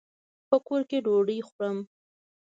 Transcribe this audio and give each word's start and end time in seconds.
په 0.49 0.57
کور 0.67 0.81
کي 0.89 0.97
ډوډۍ 1.05 1.39
خورم. 1.47 1.77